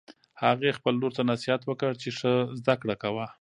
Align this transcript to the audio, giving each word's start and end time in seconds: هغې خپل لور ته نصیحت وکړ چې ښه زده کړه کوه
هغې 0.43 0.75
خپل 0.77 0.93
لور 1.01 1.11
ته 1.17 1.23
نصیحت 1.31 1.61
وکړ 1.65 1.91
چې 2.01 2.09
ښه 2.17 2.33
زده 2.59 2.75
کړه 2.81 2.95
کوه 3.03 3.25